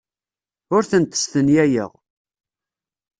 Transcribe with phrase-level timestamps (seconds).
[0.75, 1.91] Ur tent-stenyayeɣ.